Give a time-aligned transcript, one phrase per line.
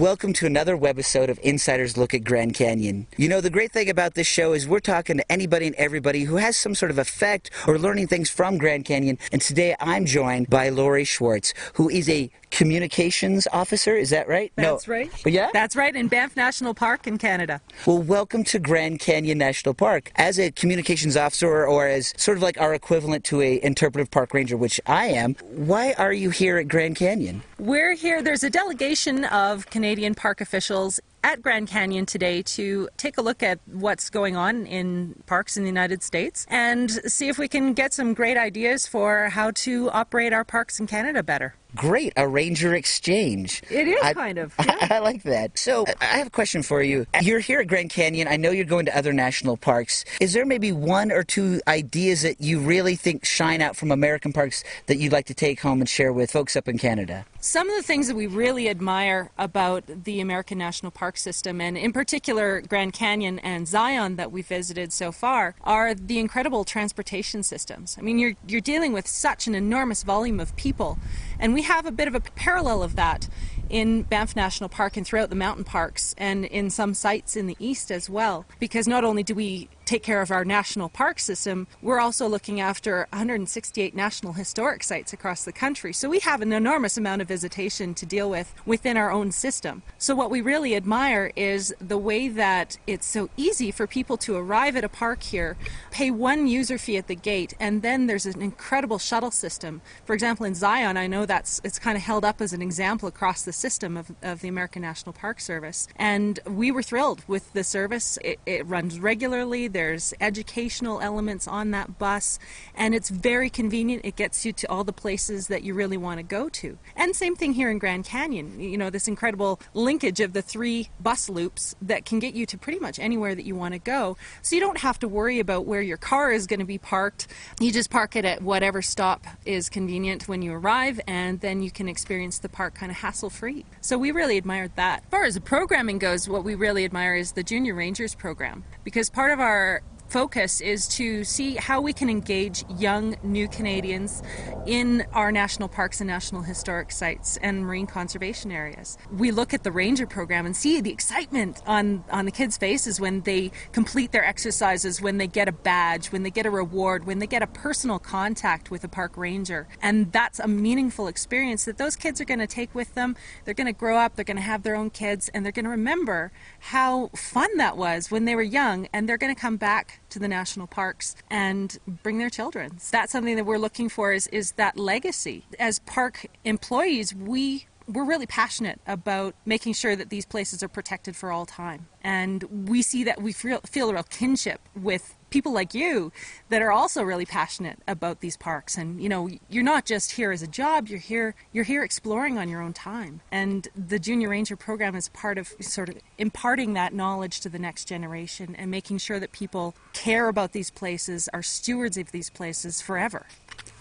[0.00, 3.06] Welcome to another webisode of Insider's Look at Grand Canyon.
[3.18, 6.24] You know, the great thing about this show is we're talking to anybody and everybody
[6.24, 9.18] who has some sort of effect or learning things from Grand Canyon.
[9.30, 13.94] And today I'm joined by Lori Schwartz, who is a communications officer.
[13.94, 14.50] Is that right?
[14.56, 14.94] That's no.
[14.94, 15.10] right.
[15.22, 15.50] But yeah?
[15.52, 17.60] That's right, in Banff National Park in Canada.
[17.84, 20.10] Well, welcome to Grand Canyon National Park.
[20.16, 24.10] As a communications officer or, or as sort of like our equivalent to a interpretive
[24.10, 27.42] park ranger, which I am, why are you here at Grand Canyon?
[27.58, 33.18] We're here, there's a delegation of Canadian park officials at Grand Canyon today to take
[33.18, 37.38] a look at what's going on in parks in the United States and see if
[37.38, 41.54] we can get some great ideas for how to operate our parks in Canada better.
[41.74, 43.62] Great, a ranger exchange.
[43.68, 44.54] It is I- kind of.
[44.58, 45.58] I, I like that.
[45.58, 47.06] So, I have a question for you.
[47.20, 48.28] You're here at Grand Canyon.
[48.28, 50.04] I know you're going to other national parks.
[50.20, 54.32] Is there maybe one or two ideas that you really think shine out from American
[54.32, 57.24] parks that you'd like to take home and share with folks up in Canada?
[57.42, 61.78] Some of the things that we really admire about the American National Park System, and
[61.78, 67.42] in particular Grand Canyon and Zion that we visited so far, are the incredible transportation
[67.42, 67.96] systems.
[67.98, 70.98] I mean, you're, you're dealing with such an enormous volume of people,
[71.38, 73.26] and we have a bit of a parallel of that
[73.70, 77.56] in Banff National Park and throughout the mountain parks and in some sites in the
[77.58, 78.44] east as well.
[78.58, 82.60] Because not only do we take care of our national park system, we're also looking
[82.60, 85.92] after 168 national historic sites across the country.
[85.92, 89.82] So we have an enormous amount of visitation to deal with within our own system.
[89.98, 94.36] So what we really admire is the way that it's so easy for people to
[94.36, 95.56] arrive at a park here,
[95.90, 99.80] pay one user fee at the gate, and then there's an incredible shuttle system.
[100.04, 103.08] For example, in Zion, I know that's it's kind of held up as an example
[103.08, 105.88] across the system of, of the American National Park Service.
[105.96, 108.18] And we were thrilled with the service.
[108.22, 109.66] It, it runs regularly.
[109.80, 112.38] There's educational elements on that bus,
[112.74, 114.04] and it's very convenient.
[114.04, 116.76] It gets you to all the places that you really want to go to.
[116.94, 118.60] And same thing here in Grand Canyon.
[118.60, 122.58] You know, this incredible linkage of the three bus loops that can get you to
[122.58, 124.18] pretty much anywhere that you want to go.
[124.42, 127.26] So you don't have to worry about where your car is going to be parked.
[127.58, 131.70] You just park it at whatever stop is convenient when you arrive, and then you
[131.70, 133.64] can experience the park kind of hassle free.
[133.80, 135.04] So we really admired that.
[135.04, 138.62] As far as the programming goes, what we really admire is the Junior Rangers program
[138.84, 139.69] because part of our
[140.10, 144.22] focus is to see how we can engage young new Canadians
[144.66, 148.98] in our national parks and national historic sites and marine conservation areas.
[149.12, 153.00] We look at the ranger program and see the excitement on on the kids' faces
[153.00, 157.06] when they complete their exercises, when they get a badge, when they get a reward,
[157.06, 159.68] when they get a personal contact with a park ranger.
[159.80, 163.16] And that's a meaningful experience that those kids are going to take with them.
[163.44, 165.64] They're going to grow up, they're going to have their own kids and they're going
[165.64, 169.56] to remember how fun that was when they were young and they're going to come
[169.56, 172.78] back to the national parks and bring their children.
[172.90, 175.44] That's something that we're looking for is, is that legacy.
[175.58, 181.16] As park employees, we we're really passionate about making sure that these places are protected
[181.16, 181.88] for all time.
[182.02, 186.12] And we see that we feel, feel a real kinship with people like you
[186.48, 188.76] that are also really passionate about these parks.
[188.76, 192.38] And you know you're not just here as a job you're here you're here exploring
[192.38, 193.20] on your own time.
[193.30, 197.58] And the junior ranger program is part of sort of imparting that knowledge to the
[197.58, 202.30] next generation and making sure that people care about these places are stewards of these
[202.30, 203.26] places forever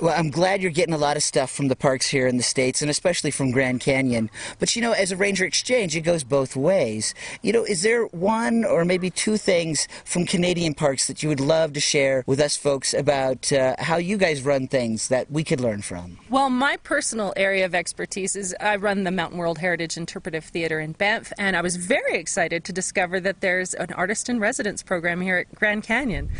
[0.00, 2.42] Well, I'm glad you're getting a lot of stuff from the parks here in the
[2.44, 4.30] States and especially from Grand Canyon.
[4.60, 7.14] But you know, as a Ranger Exchange, it goes both ways.
[7.42, 11.40] You know, is there one or maybe two things from Canadian parks that you would
[11.40, 15.42] love to share with us folks about uh, how you guys run things that we
[15.42, 16.16] could learn from?
[16.30, 20.78] Well, my personal area of expertise is I run the Mountain World Heritage Interpretive Theatre
[20.78, 24.80] in Banff, and I was very excited to discover that there's an artist in residence
[24.80, 26.30] program here at Grand Canyon.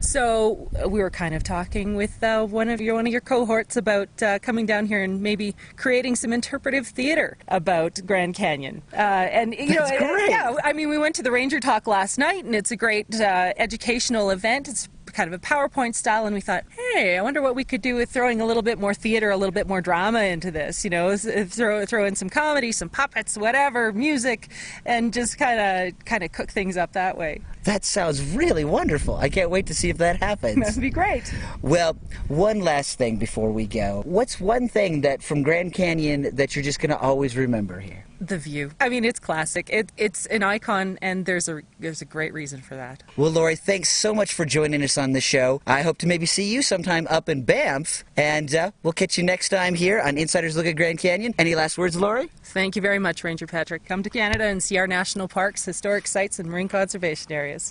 [0.00, 3.78] So we were kind of talking with uh, one of your one of your cohorts
[3.78, 8.82] about uh, coming down here and maybe creating some interpretive theater about Grand Canyon.
[8.92, 10.28] Uh, and you know, great.
[10.28, 13.18] yeah, I mean, we went to the Ranger Talk last night, and it's a great
[13.18, 14.68] uh, educational event.
[14.68, 17.80] It's kind of a PowerPoint style, and we thought, hey, I wonder what we could
[17.80, 20.84] do with throwing a little bit more theater, a little bit more drama into this.
[20.84, 24.50] You know, throw throw in some comedy, some puppets, whatever, music,
[24.84, 27.40] and just kind of kind of cook things up that way.
[27.64, 29.16] That sounds really wonderful.
[29.16, 30.64] I can't wait to see if that happens.
[30.64, 31.32] That'd be great.
[31.62, 31.96] Well,
[32.28, 34.02] one last thing before we go.
[34.06, 38.06] What's one thing that from Grand Canyon that you're just going to always remember here?
[38.22, 38.70] The view.
[38.78, 39.70] I mean, it's classic.
[39.70, 43.02] It, it's an icon, and there's a there's a great reason for that.
[43.16, 45.62] Well, Lori, thanks so much for joining us on the show.
[45.66, 49.24] I hope to maybe see you sometime up in Banff, and uh, we'll catch you
[49.24, 51.34] next time here on Insiders Look at Grand Canyon.
[51.38, 52.30] Any last words, Lori?
[52.52, 53.84] Thank you very much, Ranger Patrick.
[53.84, 57.68] Come to Canada and see our national parks, historic sites, and marine conservation areas.